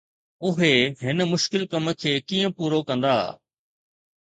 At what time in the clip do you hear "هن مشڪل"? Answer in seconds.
1.03-1.61